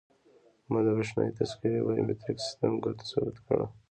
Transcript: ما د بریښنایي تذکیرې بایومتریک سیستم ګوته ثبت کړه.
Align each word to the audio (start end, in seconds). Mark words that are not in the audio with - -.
ما 0.71 0.79
د 0.85 0.87
بریښنایي 0.95 1.31
تذکیرې 1.39 1.85
بایومتریک 1.85 2.37
سیستم 2.47 2.71
ګوته 2.83 3.05
ثبت 3.11 3.35
کړه. 3.47 3.65